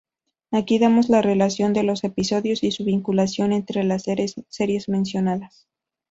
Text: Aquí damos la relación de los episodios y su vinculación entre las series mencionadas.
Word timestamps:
Aquí 0.49 0.79
damos 0.79 1.09
la 1.09 1.21
relación 1.21 1.73
de 1.73 1.83
los 1.83 2.03
episodios 2.03 2.63
y 2.63 2.71
su 2.71 2.83
vinculación 2.85 3.53
entre 3.53 3.83
las 3.83 4.05
series 4.49 4.89
mencionadas. 4.89 5.67